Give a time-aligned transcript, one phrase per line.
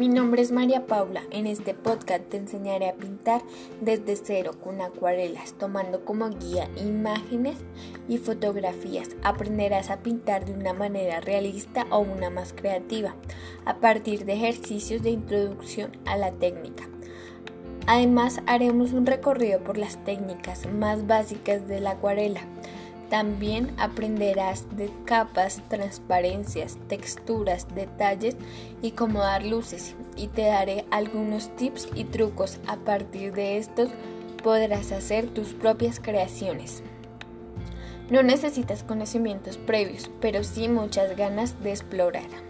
[0.00, 1.24] Mi nombre es María Paula.
[1.30, 3.42] En este podcast te enseñaré a pintar
[3.82, 7.58] desde cero con acuarelas, tomando como guía imágenes
[8.08, 9.10] y fotografías.
[9.22, 13.14] Aprenderás a pintar de una manera realista o una más creativa,
[13.66, 16.88] a partir de ejercicios de introducción a la técnica.
[17.86, 22.40] Además, haremos un recorrido por las técnicas más básicas de la acuarela
[23.10, 28.36] también aprenderás de capas, transparencias, texturas, detalles
[28.80, 32.58] y cómo dar luces y te daré algunos tips y trucos.
[32.66, 33.90] A partir de estos
[34.42, 36.82] podrás hacer tus propias creaciones.
[38.08, 42.49] No necesitas conocimientos previos, pero sí muchas ganas de explorar.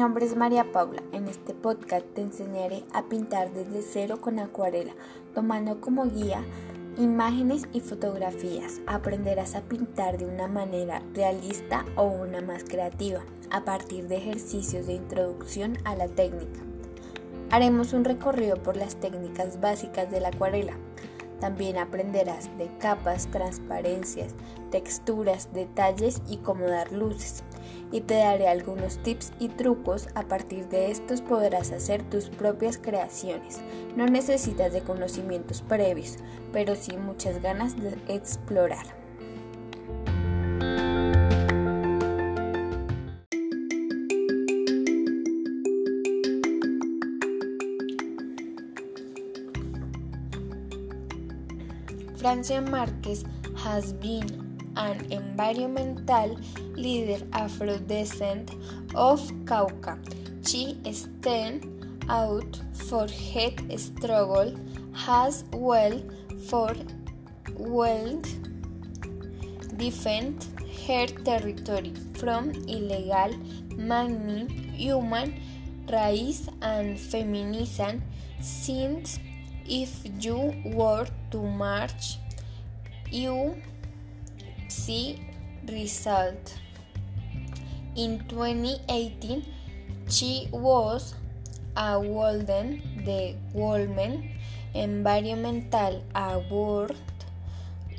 [0.00, 1.02] Nombre es María Paula.
[1.12, 4.94] En este podcast te enseñaré a pintar desde cero con acuarela,
[5.34, 6.42] tomando como guía
[6.96, 8.80] imágenes y fotografías.
[8.86, 13.20] Aprenderás a pintar de una manera realista o una más creativa,
[13.50, 16.60] a partir de ejercicios de introducción a la técnica.
[17.50, 20.72] Haremos un recorrido por las técnicas básicas de la acuarela.
[21.40, 24.34] También aprenderás de capas, transparencias,
[24.70, 27.44] texturas, detalles y cómo dar luces
[27.92, 30.08] y te daré algunos tips y trucos.
[30.14, 33.60] A partir de estos podrás hacer tus propias creaciones.
[33.96, 36.16] No necesitas de conocimientos previos,
[36.52, 39.00] pero sí muchas ganas de explorar.
[52.20, 53.24] Francia Márquez
[53.64, 54.49] has been
[54.86, 56.38] an environmental
[56.74, 58.54] leader Afro-descent
[58.94, 59.98] of Cauca.
[60.46, 61.66] She stand
[62.08, 64.54] out for her struggle
[65.06, 66.02] as well
[66.48, 66.74] for
[67.56, 68.22] well
[69.76, 70.46] defend
[70.86, 73.36] her territory from illegal
[73.76, 75.34] mining, human
[75.90, 78.02] rights and feminism
[78.40, 79.18] since
[79.66, 79.90] if
[80.20, 82.16] you were to march
[83.10, 83.56] you
[84.70, 85.20] See
[85.68, 86.54] result.
[87.96, 89.44] In 2018,
[90.08, 91.14] she was
[91.76, 94.30] awarded the Women
[94.74, 96.94] Environmental Award.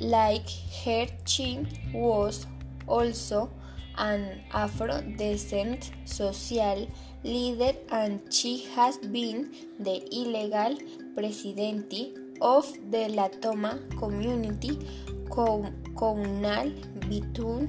[0.00, 0.48] Like
[0.84, 2.46] her, she was
[2.86, 3.50] also
[3.98, 6.88] an Afro-descent social
[7.22, 10.78] leader and she has been the illegal
[11.14, 11.92] president
[12.40, 14.78] of the La Toma community
[15.96, 16.70] communal
[17.08, 17.68] between,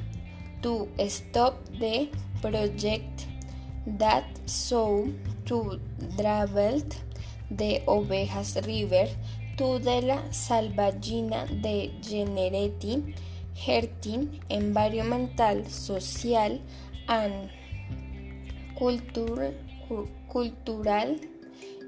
[0.62, 2.10] to stop the
[2.42, 3.28] project
[3.98, 5.10] that so
[5.46, 5.80] to
[6.18, 6.82] travel
[7.50, 9.10] de Ovejas River
[9.58, 13.16] to de la Salvagina de Generati
[13.56, 16.62] Hertin Environmental, Social
[17.08, 17.50] and
[18.78, 19.54] Cultural,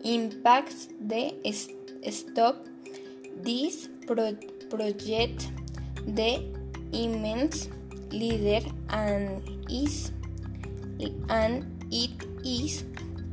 [0.03, 1.39] Impacts de
[2.09, 2.65] Stop
[3.43, 5.51] This Project
[6.05, 6.43] the
[6.91, 7.69] immense
[8.11, 8.59] leader
[8.89, 10.11] and is
[11.29, 12.11] and it
[12.43, 12.83] is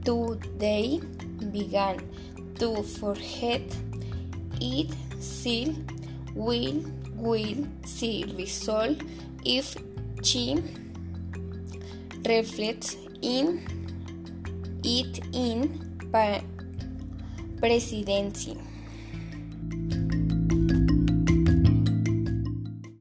[0.04, 1.00] today
[1.50, 1.98] began
[2.58, 3.62] to forget
[4.60, 4.90] it
[5.20, 5.74] still
[6.34, 6.84] will
[7.14, 9.02] will see result
[9.44, 9.76] if
[10.22, 10.62] she
[12.24, 13.62] reflects in
[14.84, 15.88] it in
[17.60, 18.56] presidency.